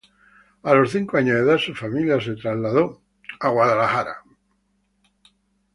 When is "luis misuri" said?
3.55-4.35